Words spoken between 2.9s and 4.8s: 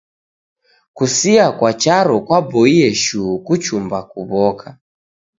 shuu kuchumba kuw'oka.